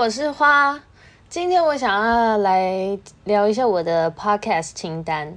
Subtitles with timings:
[0.00, 0.82] 我是花。
[1.28, 5.36] 今天我想要来聊一下我的 podcast 清单。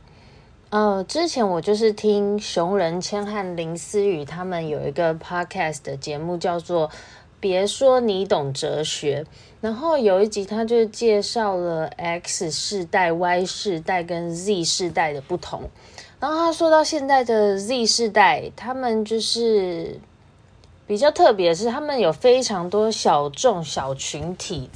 [0.69, 6.87] 呃，之前我就是听熊仁谦和林思雨他们有一个 podcast 的节目，叫做
[7.41, 9.25] 《别说你懂哲学》。
[9.59, 15.63] 然后有一集，他就介绍了 X 世代、Y 世代跟 Z 世代的不同。
[16.21, 19.99] 然后他说到现在的 Z 世代，他们就是。
[20.93, 24.69] 比较特别的是，他们有非常多小众小群体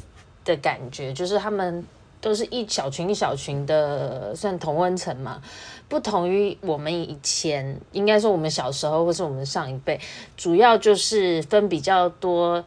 [0.44, 1.86] 的感觉，就是他们
[2.20, 5.40] 都是一小群一小群的，算同温层嘛。
[5.88, 10.02] 不同于我们以前，应该说我们小时候或是我们上一辈，
[10.36, 12.66] 主要就是分比较多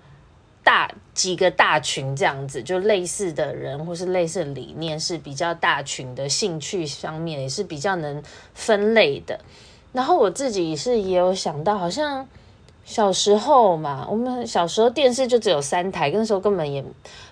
[0.62, 8.22] 大几个大群这样子，就类似的人或是类似的理念是比较大群的，兴趣方面也是比较能
[8.54, 9.40] 分类的。
[9.90, 12.28] 然后我自己是也有想到，好像。
[12.90, 16.84] 小时候嘛，我们小时候电视就只有三台，那时候根本也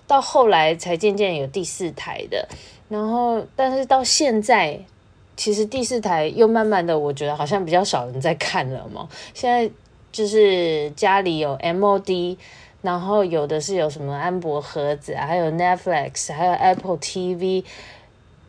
[0.06, 2.46] 到后来才渐渐有第四台的。
[2.88, 4.78] 然后，但是到现在，
[5.36, 9.08] 其实第四台又慢慢的，我觉得好像比较少人在看了嘛。
[9.34, 9.68] 现在
[10.12, 12.36] 就是家里有 MOD，
[12.80, 17.64] 然后有的是有什么安博盒子啊，还有 Netflix，还有 Apple TV，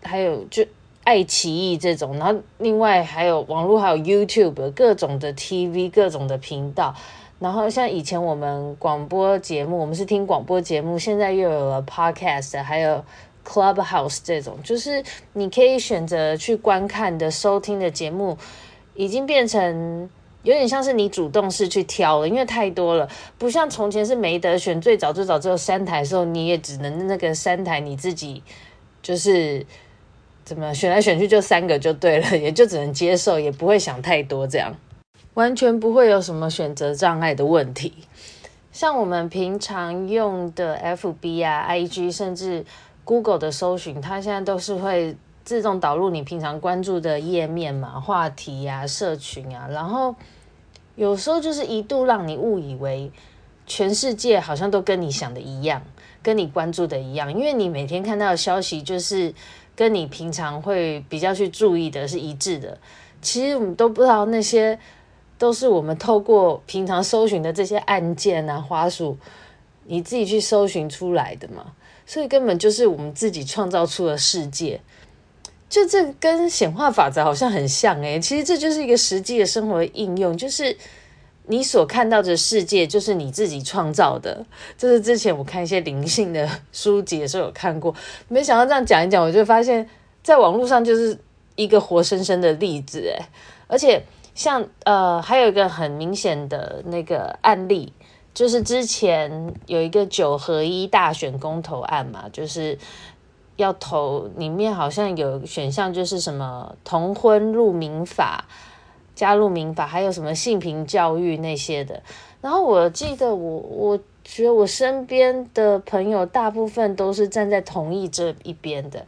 [0.04, 0.64] 还有就。
[1.10, 6.94] 爱奇艺这种，然后另外还有网络，还有 YouTube 各种的 TV，各种的频道。
[7.40, 13.04] 然后像以前我们广播节目，我们是听广播节目，现在又有了 Podcast，还有
[13.44, 18.38] Clubhouse 这种，就是你可以选择去观看的、收听的节目，
[18.94, 20.08] 已经变成
[20.44, 28.44] 有点像是你主动式去挑了，因为太多了，不像从前是没得选，最早最早只有三台的时候，你也只能那个三台你自己
[29.02, 29.66] 就是。
[30.50, 34.76] 怎么选来选去就三个就对了， 也就只能接受，也不会想太多，这样
[35.36, 37.94] 完全不会有什么选择障碍的问题。
[38.72, 42.66] 像我们平常用的 FB 啊、IG，甚至
[43.04, 50.16] Google 的搜寻，它现在都是会自动导入你平常关注的页面嘛、话题啊、社群啊，然后
[50.96, 53.12] 有时候就是一度让你误以为
[53.68, 55.80] 全世界好像都跟你想的一样，
[56.24, 59.32] 跟你关注的一样，因为你每天看到的消息就是。
[59.80, 62.78] 跟你平常会比较去注意的是一致的，
[63.22, 64.78] 其实我们都不知道那些
[65.38, 69.18] 都是我们透过平常搜寻的这些按键啊、花鼠，
[69.86, 71.72] 你自己去搜寻出来的嘛，
[72.06, 74.82] 所以根本就是我们自己创造出的世界，
[75.70, 80.76] 就这跟显化法则好像很像诶、其实这就是一个实际的生活应用，就是。
[81.52, 84.46] 你所看到的世界就是你自己创造的，
[84.78, 87.94] 这是之前我看一些灵性的书籍的时候有看过，
[88.28, 89.90] 没想到这样讲一讲，我就发现，
[90.22, 91.18] 在网络上就是
[91.56, 93.20] 一个活生生的例子诶，
[93.66, 94.04] 而且
[94.36, 97.92] 像呃，还有一个很明显的那个案例，
[98.32, 102.78] 就是之前有一个九合一大选公投案嘛，就是
[103.56, 108.46] 要投，里面好像有选项就是什么同婚入民法。
[109.20, 112.02] 加入民法，还有什么性平教育那些的。
[112.40, 119.06] 然后我记得我，我觉得我身边的朋友大部分都是站在同意这一边的，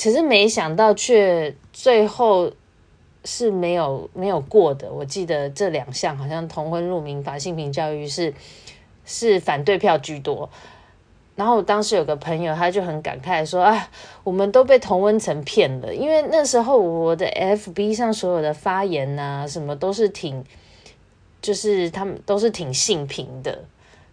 [0.00, 2.52] 可是没想到却最后
[3.24, 4.92] 是没有没有过的。
[4.92, 8.32] 我记得这两项好像同婚入民法、性平教育是
[9.04, 10.48] 是反对票居多。
[11.40, 13.88] 然后我当时有个朋友，他就很感慨说：“啊，
[14.22, 20.44] 我们都被同温层骗了，因为那时候我的 FB 上所有的发言啊，什么都是挺，
[21.40, 23.64] 就是他们都是挺性平的，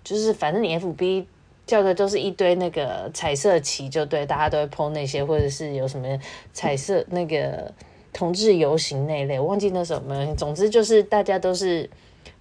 [0.05, 1.25] 就是反正你 FB
[1.65, 6.07] 叫的都是一堆那个彩色旗，就对，大家都会 po 那些，或者是有什么
[6.53, 7.69] 彩色那个
[8.13, 11.89] 同志游行那类，我忘记那什么，总之就是大家都是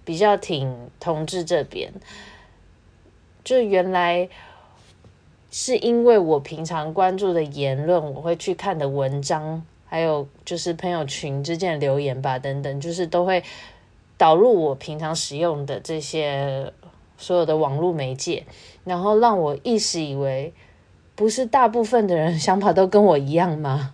[0.05, 1.91] 比较挺同志这边，
[3.43, 4.29] 就原来。”
[5.49, 13.41] 是因为我平常关注的言论，我会去看的文章，还有就是朋友群之间的留言吧，等等，就是都会
[14.17, 16.73] 导入我平常使用的这些
[17.17, 18.45] 所有的网络媒介，
[18.83, 20.53] 然后让我一时以为，
[21.15, 23.93] 不是大部分的人 想法都跟我一样吗？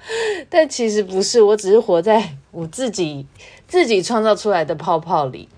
[0.48, 3.26] 但其实不是，我只是活在我自己
[3.68, 5.50] 自己创造出来的泡泡里，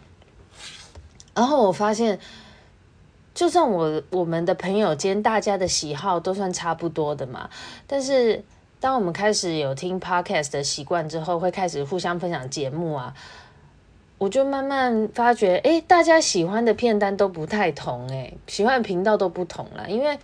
[1.35, 2.19] 然后我发现。
[3.37, 7.51] 就算我我们的朋友间大家的喜好都算差不多的嘛，
[7.87, 8.43] 但是
[8.81, 13.13] 当我们开始有听 podcast 的习惯之后，会开始互相分享节目啊，
[14.17, 19.91] 我就慢慢发觉，诶，大家喜欢的片单都不太同，诶，喜欢的频道都不同了。
[19.91, 20.19] 因为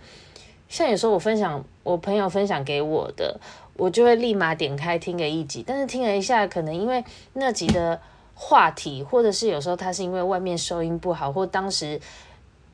[0.67, 3.39] 像有时候我分享我朋友分享给我的，
[3.77, 8.01] 我就会立马点开听个一集，但是听了一下，可能因为那集的
[8.33, 12.01] 话题，或者是有时候他是因为外面收音不好，或当时。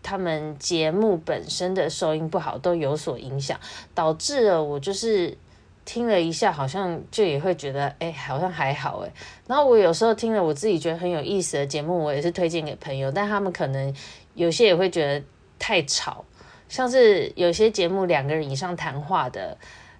[0.02, 3.60] 他们节目本身的收音不好都有所影响，
[3.94, 5.38] 导致了我就是
[5.86, 9.12] 听了一下，好像就也会觉得，哎，好像还好，哎。
[9.48, 13.94] 然后我有时候听了我自己觉得很有意思的节目，我也是推荐给朋友，但他们可能
[14.36, 15.26] 有些也会觉得
[15.58, 16.24] 太吵，
[16.70, 19.58] 像是有些节目两个人以上谈话的，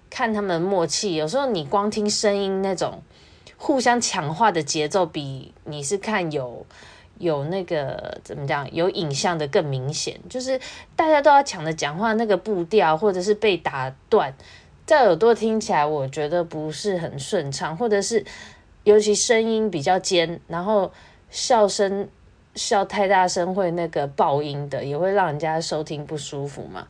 [0.08, 3.02] 看他们默契，有时候你光听声音那种
[3.56, 6.64] 互相强化的节奏，比你是看有。
[7.20, 8.66] 有那个怎么讲？
[8.72, 10.58] 有影像的更明显，就是
[10.96, 14.34] 大家都要抢着讲话，那个步调或者是被打断，
[14.86, 18.24] 在耳朵听起来，我觉得不是很顺畅，或者是
[18.84, 20.90] 尤其声音比较尖，然后
[21.28, 22.08] 笑声
[22.54, 26.88] 笑太大声会那个爆音的，也会让人家收听不舒服嘛。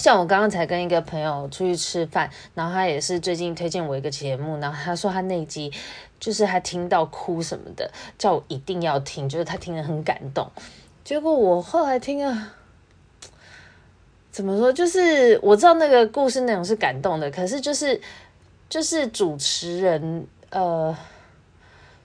[0.00, 5.70] 像我刚刚才跟一个朋友出去吃饭，然后他也是最近推荐我一个节目，然后他说他那集。
[6.20, 10.46] 就是他听到哭什么的，叫我一定要听，就是他听得很感动。
[11.02, 12.52] 结果我后来听啊，
[14.30, 14.70] 怎么说？
[14.70, 17.98] 就是我知道那个故事内容是感动的，可是就是
[18.68, 20.94] 就是主持人呃，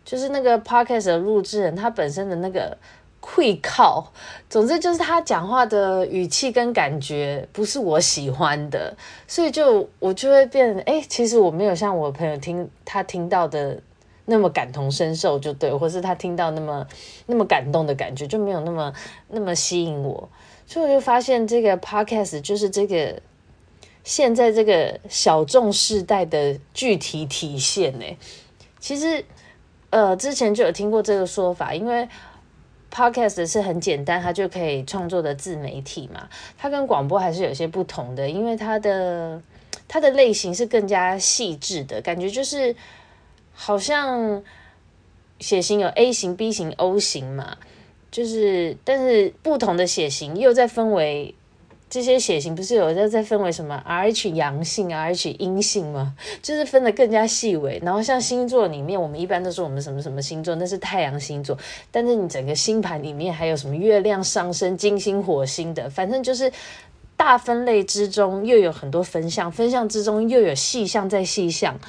[0.06, 2.78] 就是那个 podcast 的录制人，他本身的那个
[3.28, 4.12] 会靠，
[4.50, 8.96] 总之就是他讲话的语气跟感觉不是我喜欢的，
[9.28, 13.82] 所以就我就会变成，哎，其实我没有像我朋友听他听到的。
[14.28, 16.88] 那么感同身受就对，或是他听到那么
[17.28, 18.92] 那么感动的感觉就没有那么
[19.28, 20.28] 那么吸引我，
[20.66, 23.22] 所以我就发现这个 podcast 就是这个
[24.04, 28.06] 现在这个小众世代的具体体现呢。
[28.80, 29.24] 其实
[29.92, 32.10] 呃之前就有听过这个说法，因为
[32.96, 39.42] podcast 是很简单，它就可以创作的自媒体嘛，它跟广播还是有些不同的，因为它的
[39.88, 42.76] 它的类型是更加细致的感觉，就是。
[43.58, 44.44] 好像
[45.40, 47.56] 血型有 A 型、B 型、O 型嘛，
[48.12, 51.34] 就是但是不同的血型又在分为
[51.96, 56.14] 这些血型，不是有在在分为什么 RH 阳性、RH 阴性吗？
[56.42, 57.80] 就是分得更加细微。
[57.82, 61.58] 然后像星座里面，我们一般都说我们什么什么星座，那是太阳星座。
[61.92, 66.52] 但是你整个星盘里面还有什么月亮上升、金星、火星的，反正就是
[67.16, 71.80] 大分类之中又有很多分项，分项之中又有细项再细项。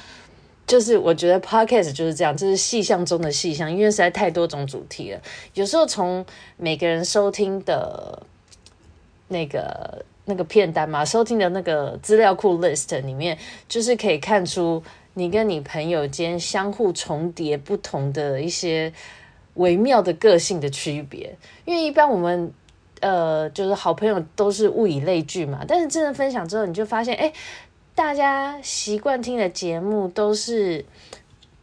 [0.65, 5.19] 就是我觉得 podcast 就是这样，这是细项中的细项，因为实在太多种主题了。
[5.53, 6.25] 有时候从
[6.55, 8.23] 每个人收听的
[9.27, 13.37] 那个那个片单嘛，收听的那个资料库 list 里面，
[13.67, 14.81] 就是可以看出
[15.13, 18.91] 你跟你朋友间相互重叠不同的一些
[19.55, 21.35] 微妙的个性的区别。
[21.65, 22.51] 因为一般我们
[22.99, 27.31] 呃，就是好朋友都是物以类聚嘛，但是真的分享之后，你就发现，哎。
[27.97, 30.85] 大家习惯听的节目都是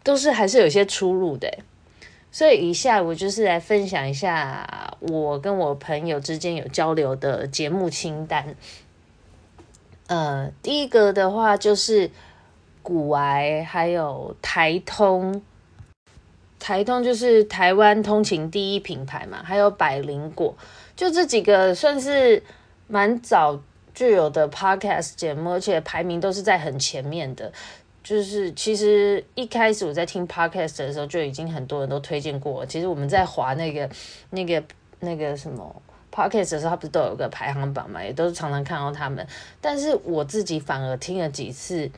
[0.02, 1.48] 都是还是有些出入的，
[2.34, 8.56] 所以以下我就是来分享一下我跟我朋友之间有交流的节目清单。
[10.08, 12.10] 呃，第一个的话就是
[12.82, 15.40] 古癌，还有台通，
[16.58, 20.56] 台通就是台湾通勤第一品牌嘛，还有百灵果，
[20.96, 22.42] 就这几个算是
[22.88, 23.60] 蛮早。
[23.94, 27.52] 具有的 podcast 节目，而且排名都是在很前面的。
[28.04, 32.64] 就是其实一开始我在听 podcast 的时候，就已经很多人都推荐过。
[32.66, 33.90] 其实我们在划那个、
[34.30, 34.62] 那个、
[35.00, 35.82] 那个什么
[36.12, 38.04] podcast 的时候，它不是都有个排行榜嘛？
[38.04, 39.26] 也都是常常看到他们。
[39.60, 41.90] 但是我自己反而听了几次，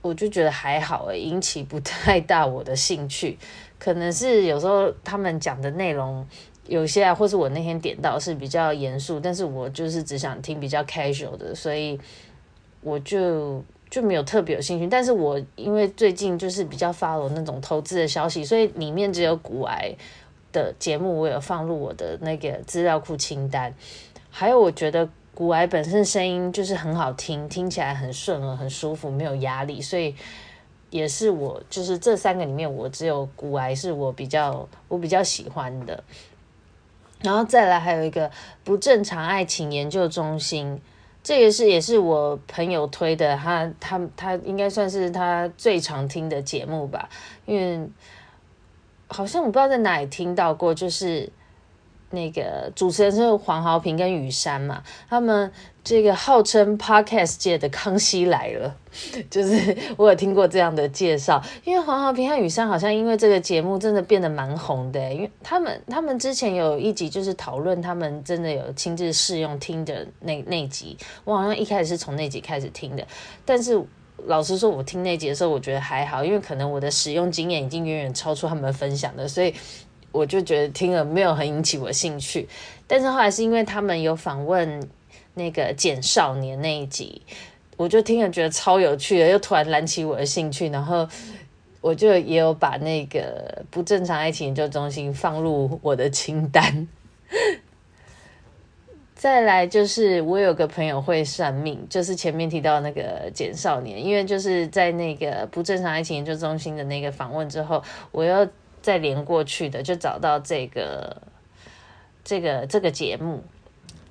[0.00, 3.36] 我就觉得还好诶，引起不太大我的兴趣。
[3.78, 6.26] 可能是有时候他们讲的内容。
[6.68, 11.98] 有些啊，或是我那天点到是比较严肃，但是我就是只想听比较 casual 的，所以
[12.82, 14.86] 我就就没有特别有兴趣。
[14.86, 19.94] 但是我因为最近就是比较 follow 那种投资的消息，所以里面只有股癌
[20.50, 23.74] 的节目，我有放入我的那个资料库清单。
[24.30, 30.14] 还有，我觉得古癌本身声音就是很好听，听起来很顺耳、很舒服，没有压力，所以
[30.88, 36.02] 也是我就是这三个里面，我只有古癌是我比较我比较喜欢的。
[37.20, 38.30] 然后再来还有一个
[38.64, 40.80] 不正常爱情研究中心，
[41.22, 47.08] 这个是也是我朋友推的，他他他应该算是他最常听的节目吧，
[47.46, 47.88] 因为
[49.06, 51.30] 好像我不知道在哪里听到过，就是。
[52.12, 55.50] 那个主持人是黄豪平跟雨山嘛，他们
[55.82, 58.76] 这个号称 podcast 界的康熙来了，
[59.28, 61.42] 就是我有听过这样的介绍。
[61.64, 73.04] 因为黄豪平和雨山好像因为这个节目真的变得蛮红的，因为他们他们之前有一集就是讨论他们真的有亲自试用听的那那集，我好像一开始是从那集开始听的，
[73.44, 73.82] 但是
[74.26, 79.52] 老实说，我听那集的时候我觉得还好，因为可能我的使用经验已经远远超出他们分享的，所以。
[80.12, 82.48] 我就觉得听了没有很引起我兴趣。
[82.86, 84.86] 但是后来是因为他们有访问
[85.34, 87.22] 那个简少年那一集，
[87.76, 91.08] 我就听了觉得超有趣的，又突然燃起我的兴趣，然后
[91.80, 96.86] 我就也有把那个不正常爱情研究中心放入我的清单。
[99.14, 108.46] 再来就是我有个朋友会算命，就是前面提到那个简少年，因为就是在那个不正常爱情研究中心的那个访问之后，我又
[108.82, 111.22] 再连过去的，就找到这个
[112.22, 113.42] 这个这个节目，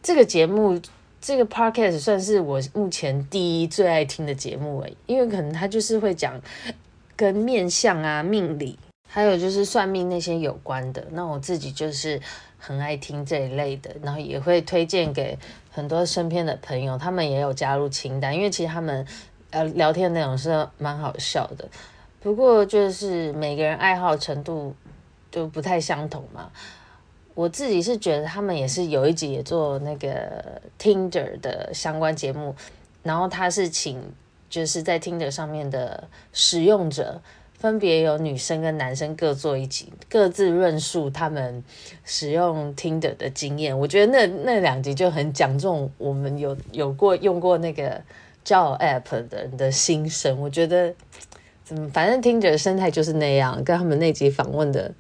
[0.02, 0.82] 这个节目
[1.20, 6.42] 这个 podcast 算是我目前第一最爱听的节目诶，因为可能他就是会讲
[7.16, 12.20] 跟面相啊、命理，还有就是算命那些有关的，那我自己就是。
[12.64, 15.36] 很爱听这一类的，然后也会推荐给
[15.72, 19.04] 很多身边的朋友，他们也有加入清单，因为其实他们
[19.50, 21.68] 呃聊天内容是蛮好笑的，
[22.22, 24.74] 不过就是每个人爱好程度
[25.30, 26.50] 就不太相同嘛。
[27.34, 32.56] 我自己是觉得他们也是有一集也做那个 Tinder 的相关节目，
[33.04, 34.02] 然后他是请
[34.50, 37.22] 就是在 Tinder 上面的使用者。
[37.54, 41.64] 分别有女生跟男生各做一集，各自论述他们
[42.04, 43.78] 使用 Tinder 的经验。
[43.78, 48.02] 我觉得那那两集就很讲中我们有有过用过那个
[48.44, 50.42] 交友 App 的人的心声。
[50.42, 50.92] 我觉得
[51.64, 54.94] 怎么反正 Tinder 的生态就是那样，跟他们那集访问的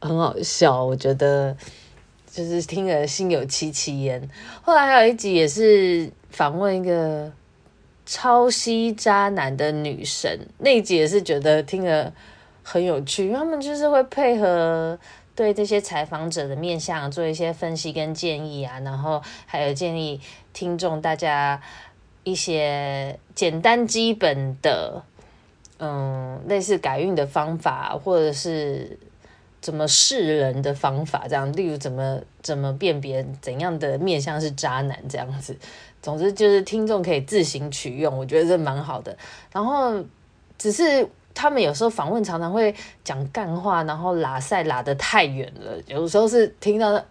[0.00, 0.84] 很好笑。
[0.84, 1.56] 我觉得
[2.30, 4.28] 就是听了心有戚戚焉。
[4.62, 7.32] 后来还有一集也是访问一个。
[8.04, 12.12] 超吸渣男的女神那一集也是觉得听了
[12.64, 14.98] 很有趣，他们就是会配合
[15.36, 20.20] 对这些采访者的面相做一些分析跟建议啊，然后还有建议
[20.52, 21.62] 听众大家
[22.24, 25.04] 一些简单基本的，
[25.84, 28.96] 嗯，类似改运的方法，或者是
[29.60, 35.56] 怎么识人的方法，这样，例如怎么怎么辨别怎样的面相是渣男这样子。
[36.00, 39.18] 总之就是听众可以自行取用，我觉得这蛮好的。
[39.52, 40.00] 然后
[40.56, 42.72] 只是他们有时候访问常常会
[43.02, 47.04] 讲干话，然后拉赛拉得太远了，有时候是听到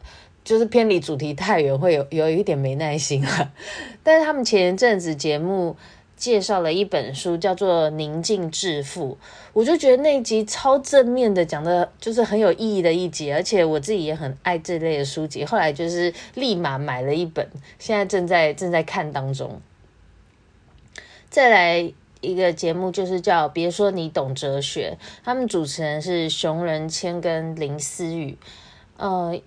[0.45, 3.51] 就是偏离主题太远，会有有一点没耐心啊。
[4.01, 5.75] 但是他们前一阵子节目。
[6.21, 9.13] 介绍了一本书，叫做《宁静致富》，
[9.53, 15.43] 我就觉得那一集超正面的，讲的就是很有意义的一集，而且我自己也很爱这类的书籍。
[15.43, 17.49] 后来就是立马买了一本，
[17.79, 19.59] 现在正在正在看当中。
[21.31, 28.37] 再来一个节目，就是叫《别说你懂哲学》，他们主持人是熊仁谦跟林思雨。
[28.97, 29.41] 呃，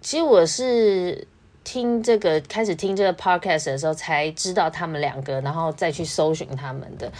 [0.00, 1.28] 其实我是。
[1.66, 7.10] 听这个开始听这个 podcast 的时候，才知道他们两个，然后再去搜寻他们的。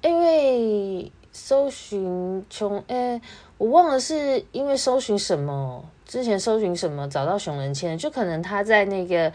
[0.00, 3.20] 因为搜寻穷，哎，
[3.58, 9.30] 我忘了是因为搜寻什么，之前搜寻什么找到熊仁谦，就可能他在那个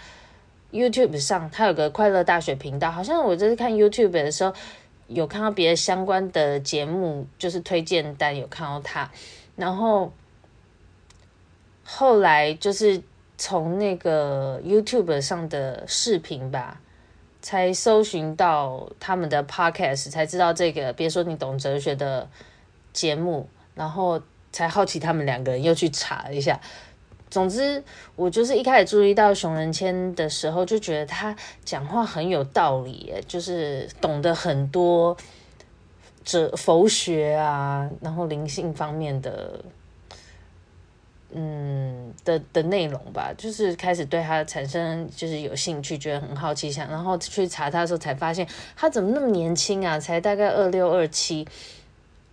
[0.71, 4.51] YouTube 上，他有个快乐大学频道，好像我这次看 YouTube 的时候，
[5.09, 9.11] 有看到别的相关的节目，就是推荐单有看到他，
[9.55, 10.11] 然后
[11.83, 12.99] 后来就是。
[13.45, 16.79] 从那个 YouTube 上的视频吧，
[17.41, 20.93] 才搜寻到他们的 Podcast，才知道这个。
[20.93, 22.29] 别说你懂哲学的
[22.93, 24.21] 节目，然后
[24.53, 26.57] 才好奇他们两个人，又去查一下。
[27.29, 27.83] 总之，
[28.15, 31.35] 我就是一开始注意到熊仁谦的时候，就觉得他
[31.65, 35.17] 讲话很有道理，就是懂得很多
[36.23, 39.59] 哲佛学啊，然后灵性方面的。
[41.35, 51.47] 嗯的的内容吧，就是开始对他产生就是有兴趣，觉得很好奇，想然后去查他的时候才发现他怎么那么年轻啊，才大概二六二七，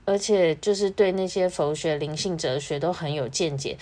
[0.05, 3.77] 而且就是对那些佛学、灵性、哲学都很有见解，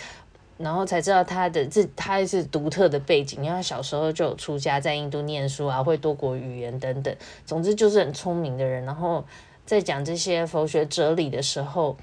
[0.56, 9.24] 然后才知道他的这他是独特的背景，因为他小时候就有出家在印度念书啊，会多国语言等等，总之就是很聪明的人，然后
[9.66, 11.96] 在讲这些佛学哲理的时候。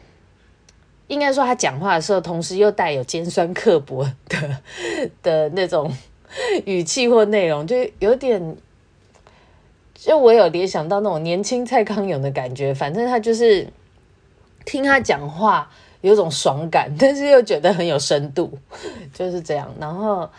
[1.07, 4.57] 应该说，他讲话的时候，同时又带有尖酸刻薄 的
[5.21, 5.91] 的那种
[6.65, 8.57] 语气或内容，就有点，
[9.93, 12.73] 就我有联想到那种年轻蔡康永的感觉。
[12.73, 13.67] 反正他就是
[14.65, 15.69] 听他讲话
[16.01, 18.57] 有种爽感，但是又觉得很有深度，
[19.13, 19.73] 就是这样。
[19.79, 20.29] 然后。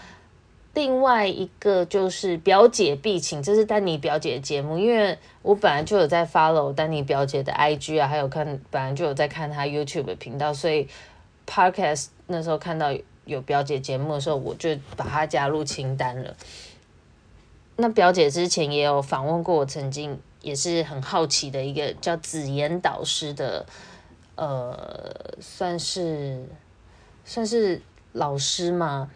[0.76, 10.86] 另外一个就是表姐必请，这是丹尼表姐的节目，因为我本来就有在 follow 丹尼表姐的 IG 啊，还有看本来就有在看她 YouTube 频道，所以
[11.46, 16.36] Podcast 那时候看到有表姐节目的时候，我就把她加入清单了。
[17.76, 23.64] 那表姐之前也有访问过我，曾经也是很好奇的一个叫紫妍导师的，
[24.34, 26.44] 呃，算是。
[27.28, 29.10] 算是老师嘛，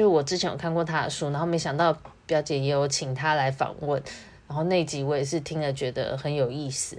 [0.00, 4.02] 就我之前有看过他的书，然后没想到表姐也有请他来访问，
[4.48, 6.96] 然后那集我也是听了觉得很有意思。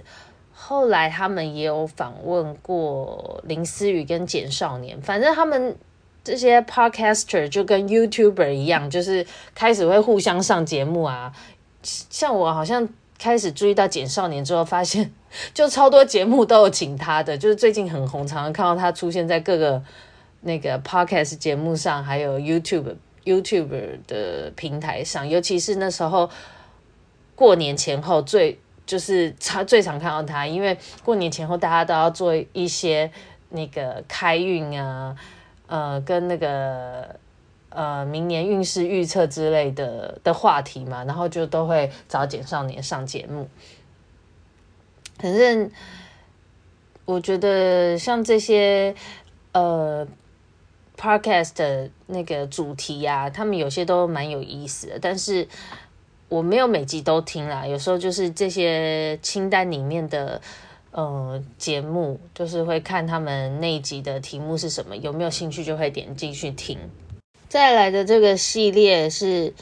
[0.54, 5.76] 后来他们也有访问过林思雨跟简少年，反正他们
[6.22, 11.32] 这些 podcaster 就跟 YouTuber 一样，就是开始会互相上节目啊。
[11.82, 15.12] 像我好像开始注意到简少年之后，发现
[15.52, 19.82] 就超多节目都有请他的，就是最近很红，常常看到他出现在各个
[20.42, 22.94] 那个 podcast 节目上，还有 YouTube、
[23.24, 26.30] YouTube 的平台上，尤其是那时候
[27.34, 28.58] 过年前后最。
[28.84, 33.08] 就是他最常看到他，因为过年前后大家都要做一些
[33.50, 35.16] 那个开运啊，
[35.68, 37.14] 呃，跟那个
[37.68, 43.48] 呃明年运势预测之类的的话题嘛，然后就都会找简少年上节目。
[45.20, 45.70] 反正
[47.04, 48.96] 我觉得像这些
[49.52, 50.06] 呃
[50.98, 55.48] podcast 的那个主题呀、啊，他们有些都蛮有意思的，但是。
[56.28, 60.40] 我没有每集都听啦，有时候就是这些清单里面的
[60.90, 66.78] 呃节目，就是会看他们那一集的题目是什么，有没有兴趣就会点进去听。
[67.50, 69.52] 再来的这个系列是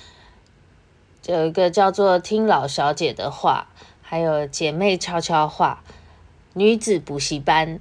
[1.27, 3.67] 有一个叫做“听老小姐的话”，
[4.01, 5.83] 还有“姐妹悄悄话”、
[6.55, 7.81] “女子补习班”。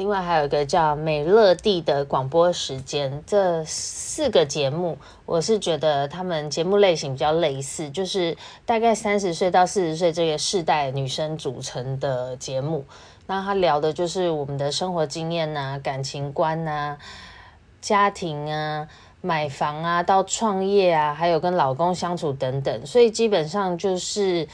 [0.00, 12.86] 另外还有一个叫美乐蒂的广播时间，这四个节目，我是觉得他们节目类型比较类似，就是大概三十岁到四十岁这个世代女生组成的节目。
[13.26, 16.96] 那他聊的就是我们的生活经验啊、感情观啊、
[17.82, 18.88] 家庭啊、
[19.20, 22.86] 买房啊、到创业啊，还有跟老公相处等等。
[22.86, 24.48] 所以基本上就是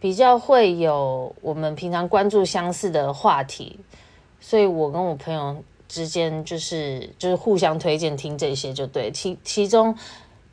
[0.00, 3.78] 比较会有我们平常关注相似的话题。
[4.40, 9.96] 所以我跟我朋友之间就是就是互相推荐听这些就对，其其中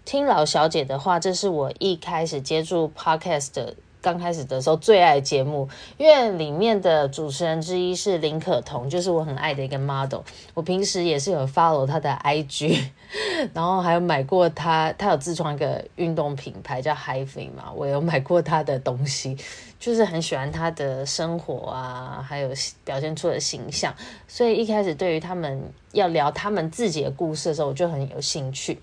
[0.03, 3.75] 听老小姐的话，这是我一开始接触 podcast 的。
[4.05, 10.19] 刚开始的时候最爱节目，因为里面的主持人之一是林可彤，就是我很爱的一个 model。
[10.53, 12.85] 我平时也是有 follow 他的 IG，
[13.51, 19.35] 然后还有买过他，他有自创一个运动品牌叫 Hi-Fi 嘛，我有买过他的东西，
[19.79, 22.51] 就是很喜欢他的生活啊，还有
[22.83, 23.91] 表现出的形象，
[24.27, 25.59] 所以一开始对于他们
[25.93, 28.79] 要聊他们自己的故事的时候，我就很有兴趣。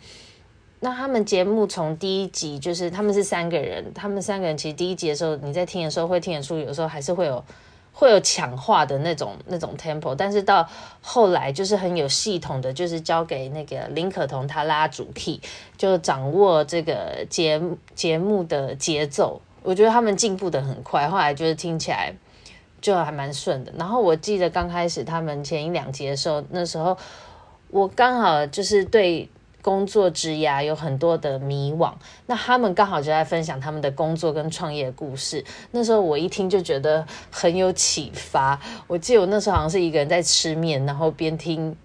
[0.85, 7.45] 那他们节目从第一集就是他们是三个人，他们三个人其实第一集的时候你在听的时候会听得出，有时候还是会有
[7.93, 10.69] 会有抢话的那种那种 tempo，但是到
[11.01, 15.41] 后来就是很有系统的，就是交给那个林可彤他拉主 key，
[15.77, 17.63] 就掌握这个节
[17.95, 19.41] 节目的节奏。
[19.63, 22.13] 我觉得他们进步的很快，后来就是听起来
[22.81, 23.73] 就还蛮顺的。
[23.79, 26.99] 然后我记得刚开始他们前一两集的时候，那时候
[27.71, 29.29] 我刚好就是对。
[29.63, 31.93] 工作职涯有很多的迷惘，
[32.27, 35.45] 那他们刚好就在分享他们的工作跟创业故事。
[35.71, 38.61] 那时候我一听就觉得很有启发。
[38.89, 41.77] 我记得我那时候好像是一个人在吃面，然后边听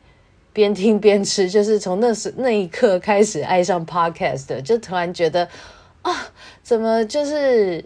[0.51, 5.47] 边听边吃，就是从那时那一刻开始爱上 podcast，就突然觉得
[6.01, 6.11] 啊，
[6.63, 7.85] 怎么就是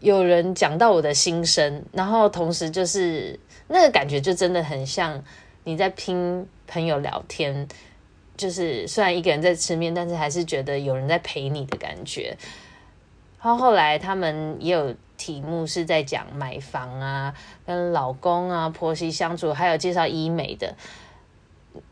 [0.00, 5.22] 有人讲到我的心声，然后同时就是那个感觉就真的很像
[5.62, 7.68] 你在听朋友聊天。
[8.44, 12.36] 就是虽然一个人在吃面，但是还是觉得有人在陪你的感觉。
[13.40, 17.32] 然后后来他们也有题目是在讲买房啊，
[17.64, 20.74] 跟老公啊、婆媳相处，还有介绍医美的。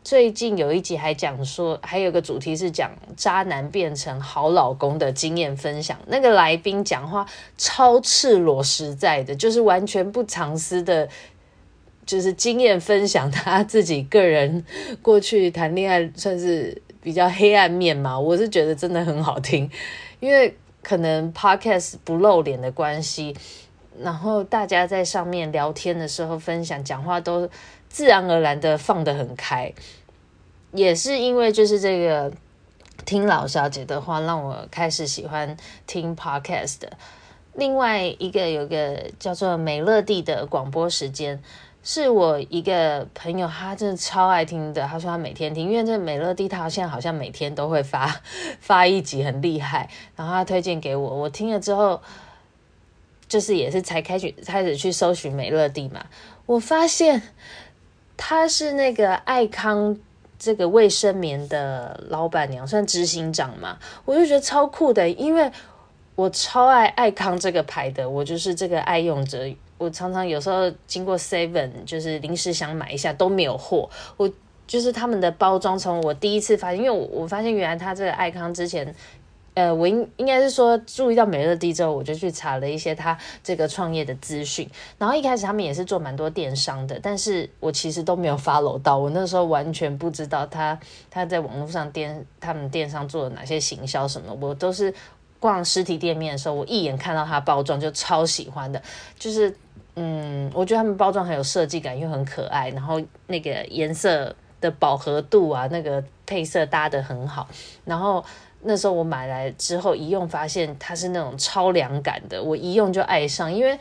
[0.03, 5.97] 最近有一集还讲说，还有个主题是讲渣男变成好老公的经验分享。
[6.05, 7.25] 那个来宾讲话
[7.57, 11.09] 超赤裸实在的，就是完全不藏私的。
[12.05, 14.63] 就是经验分享他 自己个人
[15.01, 19.69] 过去谈恋爱算是比较黑暗面嘛，我是觉得真的很好听，
[20.19, 23.35] 因为可能 podcast 不露脸的关系，
[23.99, 27.49] 然后大家在上面聊天的时候分享讲话都
[27.89, 29.73] 自然而然的放得很开，
[30.73, 32.31] 也是因为就是这个
[33.05, 36.79] 听老小姐的话，让我开始喜欢听 podcast。
[37.55, 41.41] 另外一个有个叫做美乐蒂的广播时间。
[41.85, 44.87] 是我一个朋友，他真的超爱听的。
[44.87, 48.07] 他说他每天听，因为这美乐蒂他现在好像每天都会发
[48.61, 49.89] 发一集，很厉害。
[50.15, 52.01] 然后他推荐给我，我听了之后，
[53.27, 56.05] 就是也是才开始开始去搜寻美乐蒂嘛。
[56.45, 57.21] 我发现
[58.15, 59.97] 他是那个爱康
[60.39, 63.77] 这个卫生棉的老板娘，算执行长嘛。
[64.05, 65.51] 我就觉得超酷的，因为
[66.15, 69.53] 我超爱爱康这个牌的，我就是这个爱用者。
[69.77, 73.89] 我常常有时候经过 Seven，就是临时想买一下都没有货。
[74.17, 74.31] 我
[74.67, 78.95] 就是他们的包装，从我第一次发现，因为我我发现原来他这个爱康之前。
[79.55, 84.67] 呃，我应应该是说注意到美乐蒂之后，我就去查了一些他这个创业的资讯。
[84.97, 90.79] 然后一开始他们也是做蛮多电商的，但是我其实都没有 follow 到，我那时候完全不知道他
[91.11, 94.91] 他在网络上电他们电商做了哪些行销什么，我都是
[95.43, 98.81] 逛实体店面的时候，我一眼看到它包装就超喜欢的，
[99.19, 99.53] 就是
[99.95, 107.49] 嗯，我觉得他们包装很有设计感，又很可爱，然后那个颜色的饱和度啊，那个配色搭得很好，
[107.83, 108.23] 然后。
[108.65, 113.51] 那时候我买来之后一用，发现它是那种超凉感的，我一用就爱上。
[113.51, 113.77] 因为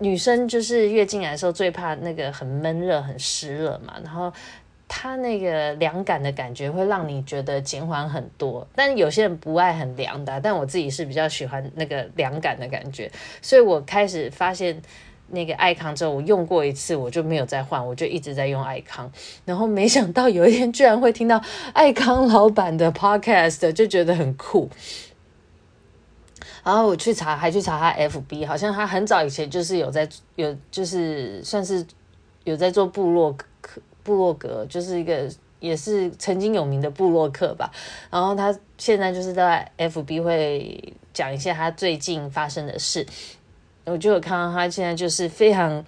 [0.00, 4.30] 女生就是月经来的时候最怕那个很闷热、很湿热嘛，然后
[4.96, 8.64] 它那个凉感的感觉会让你觉得减缓很多。
[8.76, 13.10] 但有些人不爱很凉的，但我自己是比较喜欢那个凉感的感觉，
[13.42, 14.80] 所以我开始发现。
[15.28, 19.10] 那个爱康之后，我用过一次，我就没有再换，我就一直在用爱康。
[19.46, 24.68] 然后没想到有一天居然会听到爱康老板的 podcast，就觉得很酷。
[26.62, 31.84] 然后我去查，还去查他 FB，好像他很早以前就是有在有，就是算是
[32.44, 33.34] 有在做部落
[34.04, 35.28] 客、部落格，就是一个
[35.60, 37.70] 也是曾经有名的部落客吧。
[38.10, 43.06] 然后他现在就是在 FB 会讲一下他最近发生的事。
[43.86, 45.84] 我就有看到他现在就是非常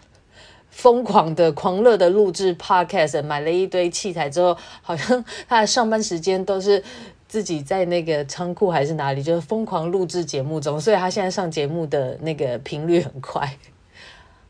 [0.68, 6.83] 疯狂的、狂热的录制 podcast，买了一堆器材之后，好像他的上班时间都是
[7.26, 13.57] 自己在那个仓库还是哪里，就是疯狂录制节目中，所以他现在上节目的那个频率很快。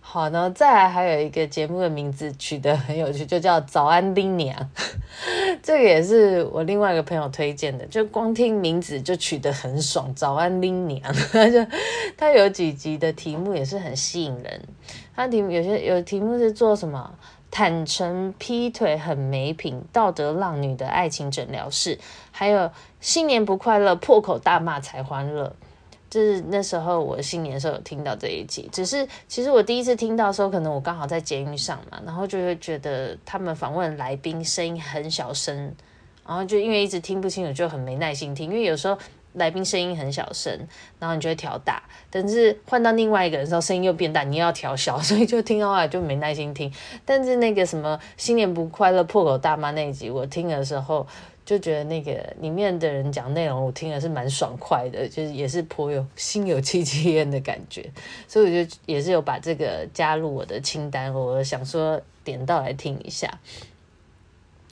[0.09, 4.57] 好，然后再来还有一个节目的名字取得很有趣，就叫早安拎娘。
[5.61, 10.14] 这个也是我另外一个朋友推荐的，就光听名字就取得很爽。
[10.14, 11.66] 早安拎娘，他 就
[12.16, 14.62] 他有几集的题目也是很吸引人。
[15.16, 17.12] 他题目有些有题目是做什么？
[17.51, 21.99] 坦诚劈腿很没品，道德浪女的爱情诊疗室，
[22.31, 25.53] 还有新年不快乐，破口大骂才欢乐。
[26.16, 35.55] 就是那时候我新年的时候有听到这一集，只是其实我第一次听到的时候，可能我刚好在捷运上嘛，然后就会觉得他们访问来宾声音很小声，
[36.26, 38.48] 然后就因为一直听不清楚，就很没耐心听。
[38.50, 38.96] 因为有时候
[39.35, 40.59] 来宾声音很小声，
[40.98, 46.72] 然后你就会调大，但是换到另外一个人的时候，声音又变大，你又要调小，所以就听到后来就没耐心听。
[47.05, 51.07] 但是那个什么新年不快乐破口大骂那一集，我听的时候。
[51.46, 57.88] 就觉得那个里面的人讲内容，我听的是蛮爽快的，就是也是颇有心有戚戚焉的感觉，
[58.26, 63.38] 所以我就也是有把这个加入我的清单，我想说点到来听一下。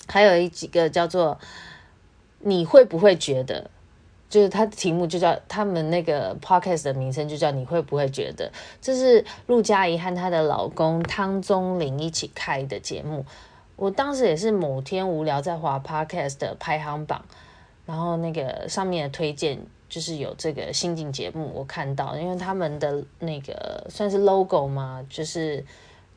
[0.09, 1.39] 还有一几个叫做
[2.41, 3.71] 你会不会觉得，
[4.29, 8.51] 就是它的题目就叫他们那个 podcast 的名称就叫你会不会觉得，
[8.83, 13.25] 这是陆佳怡和她的老公汤宗霖一起开的节目。
[13.77, 17.25] 我当时也是某天无聊在滑 Podcast 的排行榜，
[17.85, 19.59] 然后那个上面的推荐
[19.89, 25.65] 就是有这个新进节目，我看到，因为他们的那个算是 logo 嘛，就是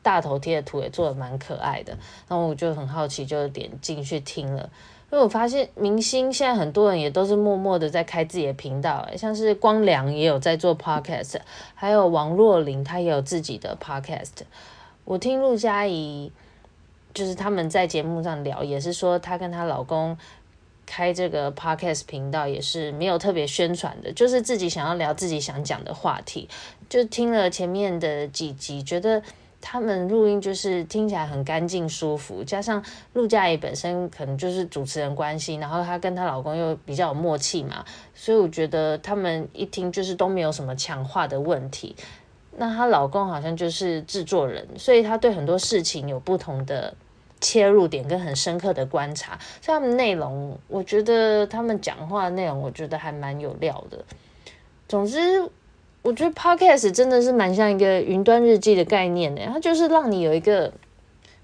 [0.02, 1.92] 大头贴的图也做得蛮可爱的，
[2.28, 4.70] 然后我就很好奇，就点进去听了。
[5.10, 11.38] 因为我发现明星现在很多人也都是默默的在开自己的频道，像是光良也有在做 Podcast，
[11.74, 14.44] 还有王若琳她也有自己的 Podcast。
[15.04, 16.30] 我听陆佳怡。
[17.14, 20.16] 就是他们在节目上聊，也是说她跟她老公
[20.86, 26.48] 开这个 podcast 频道也是没有特别宣传的，就是自己想要聊自己想讲的话题。
[26.88, 29.22] 就听了前面的几集，觉得
[29.60, 41.94] 他们录音就是听起来很干净舒服，加上陆佳怡本身可能就是主持人关系，然后她跟她老公又比较有默契嘛，所以我觉得他们一听就是都没有什么强化的问题。
[42.58, 46.94] 那她老公好像就是制作人，所以他对很多事情有不同的。
[47.40, 54.04] 切入点跟很深刻的观察，所以他们内容，我觉得他们讲话内容，我觉得还蛮有料的。
[54.88, 55.48] 总之，
[56.02, 60.72] 我觉得 Podcast 真的是蛮像一个云端日记的概念的，它就是让你有一个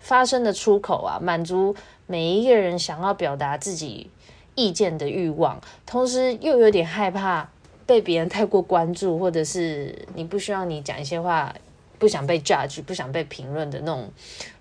[0.00, 1.76] 发声的出口啊，满足
[2.08, 4.10] 每一个人想要表达自己
[4.56, 7.48] 意见的欲望，同时又有点害怕
[7.86, 11.54] 被别人太过关注，或者是你不需要你讲一些话。
[11.96, 14.10] 不想被 judge，不想被评论的那种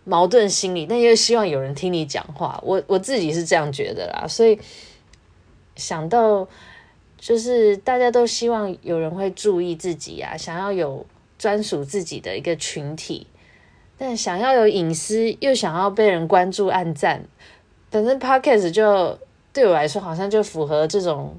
[0.05, 2.57] 矛盾心理，但又希望有人听你讲话。
[2.63, 4.57] 我我自己是这样觉得啦，所以
[5.75, 6.47] 想到
[7.17, 11.05] 就是大家都希望有人会注意自己啊，想要有
[11.37, 13.27] 专属自己的一个群体，
[13.97, 17.25] 但想要有隐私，又想要被人关注、按赞。
[17.89, 19.17] 反正 podcast 就
[19.51, 21.35] 对我来说，好像就符合这种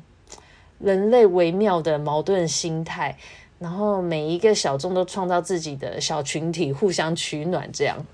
[0.78, 3.16] 人类微妙的矛盾心态。
[3.58, 8.04] 然后每一个小众都创造自己的小群体，互相取暖，这样。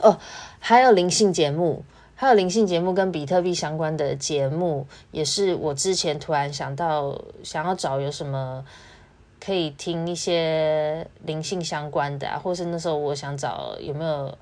[0.00, 0.18] 哦，
[0.58, 8.64] 还有灵性节目，还有灵性节目跟比特币相关的节目，也是我之前突然想到想要找有什么
[9.38, 14.36] 可以听一些灵性相关的啊，或是那时候我想找有没有。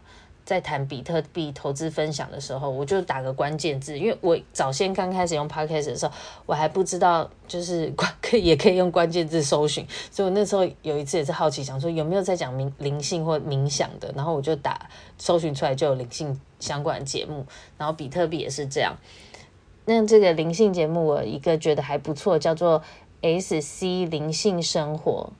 [0.44, 6.12] 在谈比特币投资分享的时候，我就打个关键字，因为我早先刚开始用 Podcast 的时候，
[6.44, 17.46] 我还不知道就是 可也可以用关键字搜寻，所以我那时候有一次也是好奇，想说有没有在讲冥灵性或冥想的，然后我就打搜寻出来就有灵性相关的节目，
[17.78, 18.94] 然后比特币也是这样。
[19.86, 22.82] 那这个灵性节目我一个觉得还不错，叫做
[23.22, 25.32] SC 灵性生活，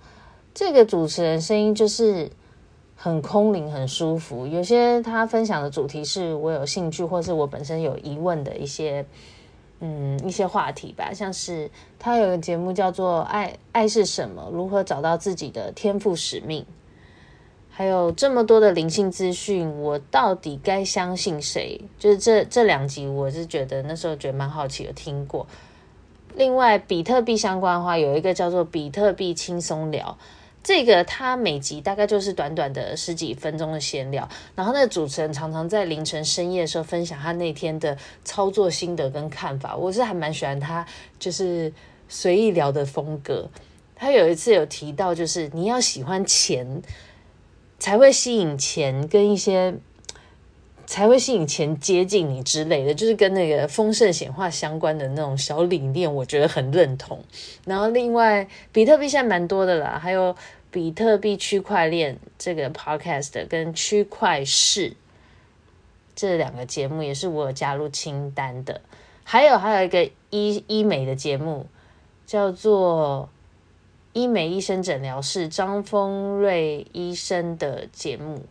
[0.55, 2.31] 这个主持人声音就是。
[3.05, 4.47] 很空灵，很舒服。
[4.47, 9.05] 有些他分享的主题是我有兴趣，或是我本身有疑问的一些，
[9.81, 11.12] 嗯，一些话题吧。
[11.12, 14.49] 像是他有个节目叫做《爱爱是什么？
[14.51, 16.62] 如何找到自己的天赋使命》，
[17.69, 21.79] 还有这么多的灵性资讯，我到底该相信谁？
[21.99, 25.47] 就是这这两集，我是觉得那时候觉得蛮好奇，有听过。
[26.35, 30.17] 另外，比特币相关的话，有一个叫做比特币轻松聊。
[30.64, 40.85] 这个他每集大概就是短短的十几分钟的闲聊，然后那个主持人常常在凌晨深夜的时候分享他那天的操作心得跟看法，我是还蛮喜欢他
[41.18, 41.70] 就是
[42.09, 43.48] 随意聊的风格。
[43.94, 46.83] 他有一次有提到，就是你要喜欢钱，
[47.79, 49.74] 才会吸引钱跟一些
[50.87, 57.23] 才会吸引钱接近你之类的，就是跟那个丰盛显化相关的那种小理念，我觉得很认同。
[57.64, 60.37] 然后另外，比特币现在蛮多的啦，还有。
[60.75, 64.97] 比特币区块链这个 podcast 跟区块势
[66.16, 68.81] 这两个节目也是我有加入清单的，
[69.23, 71.68] 还有还有一个医医美的节目
[72.27, 73.29] 叫做
[74.14, 78.42] 医美医生诊疗室，张丰瑞医生的节目，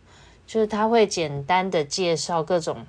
[0.46, 2.86] 就是他会简单的介绍各种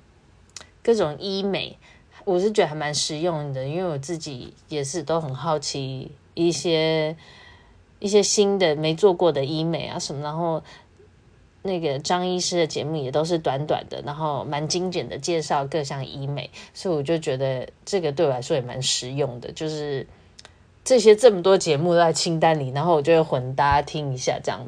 [0.82, 1.78] 各种医美，
[2.24, 7.16] 我是觉得还蛮实用的，因为我自己也是都很好奇一些。
[7.98, 10.62] 一些新的没做过的医美啊什么，然后
[11.62, 19.50] 那个张医师的节目也都是短短的，然后蛮精简的介绍各项医美，所以我就觉得这个对我来说也蛮实用的。
[19.50, 20.06] 就是
[20.84, 24.60] 这些这么多节目都在清单里，然后我就会混搭听一下，这样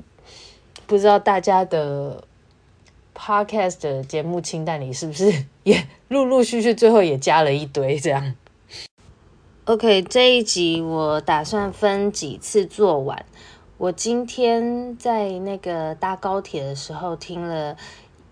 [0.87, 2.25] 不知道大家的
[3.19, 8.35] podcast 的节目清单里是不是 也陆陆续续最后也加了一堆这样。
[9.65, 13.27] OK，这一集我打算分几次做完。
[13.77, 17.77] 我今天在那个搭高铁的时候听了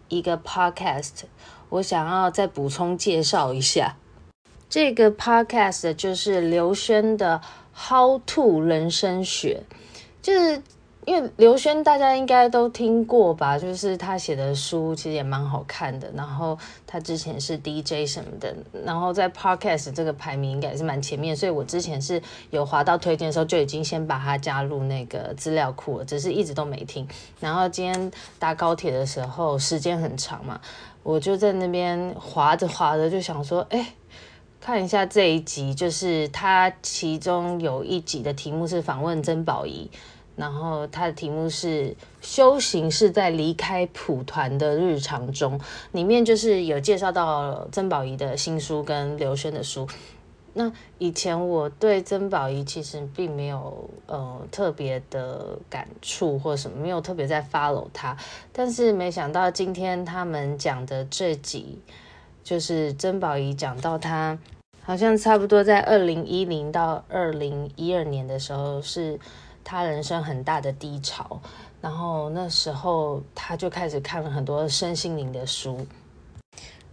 [0.09, 1.25] 一个 Podcast，
[1.68, 3.96] 我想要再补充介绍一下。
[4.68, 7.42] 这个 Podcast 就是刘轩的
[7.75, 9.64] How to 人生学，
[10.22, 10.62] 就是。
[11.07, 16.11] 因为刘轩大家应该都听过吧，就是他写的书其实也蛮好看的。
[16.16, 18.53] 然后他之前是 DJ 什么的，
[18.85, 27.07] 然后在 Podcast 这个排名应该也是蛮前面，所以我之前是有滑到推荐的时候就已经先把它加入那个资料库了，只是一直都没听。
[27.38, 30.61] 然后今天搭高铁的时候时间很长嘛，
[31.05, 33.95] 我就在那边滑着滑着就想说，哎，
[34.61, 39.88] 看一下这一集，就是他其中有一集的题目是访问曾宝仪。
[40.37, 45.59] 然后他的题目是“修行是在离开蒲团的日常中”，
[45.92, 49.88] 里面就是有介绍到曾宝仪的新书跟刘轩的书。
[50.53, 58.14] 那以前我对曾宝仪其实并没有呃特别的感触或什么，没有特别在 follow 他。
[58.53, 61.79] 但是没想到今天他们讲的这集，
[62.44, 64.38] 就是曾宝仪讲到他
[64.83, 69.18] 好像差不多在二零一零到二零一二年的时候是。
[69.69, 71.41] 他人生很大的低潮，
[71.81, 75.85] 然后那时候他就开始看了很多身心灵的书，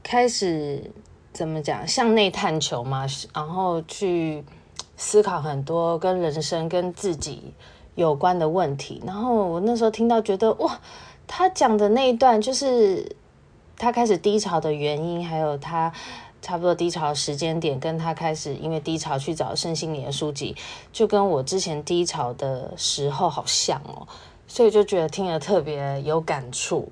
[0.01, 0.91] 开始
[1.31, 4.43] 怎么讲向内探求嘛，然后去
[4.97, 7.53] 思考很多跟人生跟自己
[7.93, 8.99] 有关的问题。
[9.05, 10.79] 然后我那时候听到觉得哇，
[11.27, 13.15] 他讲的那一段就是
[13.77, 15.93] 他开始低潮的原因，还有他。
[16.43, 20.53] 差不多低潮的时间点，跟他开始因为低潮去找身心灵的书籍，
[20.91, 24.05] 就跟我之前低潮的时候好像哦，
[24.45, 26.91] 所以就觉得听了特别有感触。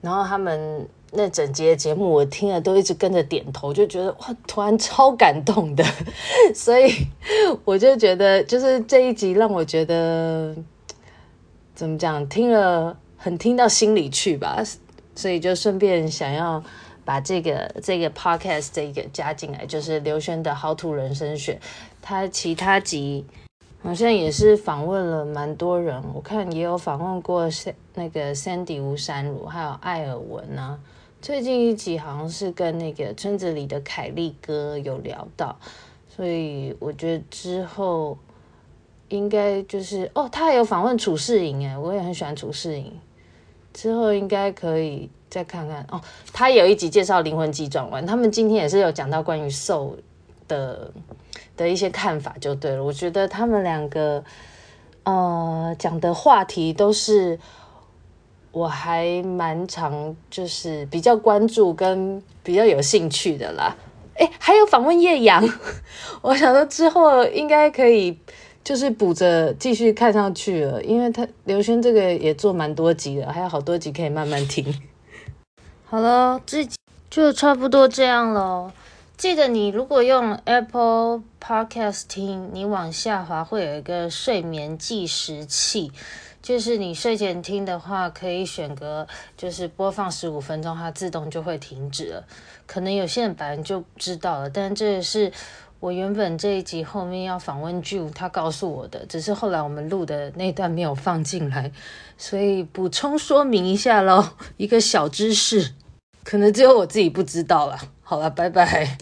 [0.00, 5.84] 然后他们那整节节目，我听了都一直跟着点头，就觉得哇，突然超感动的。
[6.54, 6.94] 所以
[7.64, 10.54] 我就觉得，就是这一集让我觉得
[11.74, 14.62] 怎么讲，听了很听到心里去吧。
[15.16, 16.62] 所以就顺便想要。
[17.04, 21.54] 把这个这个 podcast 这个加进来，就是刘轩的《How to 人生学》。
[22.00, 23.24] 他其他集
[23.82, 27.48] 好像也是访问了蛮多人，我看也有访问过
[27.94, 30.78] 那个 Sandy 吴珊如，还有艾尔文啊
[31.20, 35.58] 最近一集好像是跟那个村子里的凯利哥有聊到，
[36.14, 38.18] 所以我觉得之后
[39.08, 42.92] 应该就是哦，他还有访问楚世颖哎，我也很喜欢楚世颖，
[43.72, 46.00] 之后应该可以再看看哦。
[46.32, 49.96] 他有一集介绍灵魂急转弯，他们今天也是有讲到关于兽
[50.46, 50.92] 的
[51.56, 52.84] 的一些看法，就对了。
[52.84, 54.22] 我觉得他们两个
[55.02, 57.38] 呃讲的话题都是。
[58.56, 63.74] 我还蛮常，就是比较关注跟比较有兴趣的啦。
[64.14, 65.44] 诶，还有访问叶阳，
[66.22, 68.16] 我想说之后应该可以，
[68.62, 74.64] 就是补着继续看上去了，因为他刘轩这个也做蛮多集的，还有好多集可以慢慢听。
[75.94, 76.68] 好了，这
[77.08, 78.72] 就差不多这样咯。
[79.16, 85.92] 记得你如果用 Apple Podcast 听，你往下滑会有一个睡眠计时器。
[86.42, 92.24] 就是你睡前听的话，可以选个就是播放十五分钟，它自动就会停止了。
[92.66, 95.32] 可能有些人本来就知道了，但这是
[95.78, 101.70] 我原本这一集后面要访问 Ju 他告诉我的，只是后来我们录的那段没有放进来，
[102.18, 105.72] 所以补充说明一下喽，一个小知识，
[106.24, 108.98] 可能只有我自己不知道了好了拜拜。